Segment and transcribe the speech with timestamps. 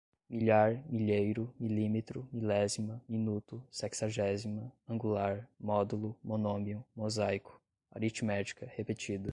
[0.29, 9.29] milhar, milheiro, milímetro, milésima, minuto, sexagésima, angular, módulo, monômio, mosaico, aritmética, repetida